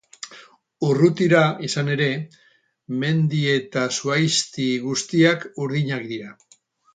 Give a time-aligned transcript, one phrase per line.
[0.85, 2.07] Urrutira, izan ere,
[3.03, 6.35] mendi eta zuhaizti guztiak urdinak dira.